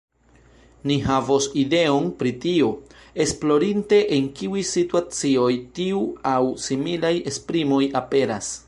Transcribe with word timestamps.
Ni 0.91 0.95
havos 1.09 1.47
ideon 1.63 2.07
pri 2.21 2.31
tio, 2.45 2.71
esplorinte 3.27 4.01
en 4.19 4.33
kiuj 4.41 4.65
situacioj 4.71 5.53
tiu 5.79 6.03
aŭ 6.35 6.43
similaj 6.67 7.15
esprimoj 7.35 7.85
aperas. 8.05 8.55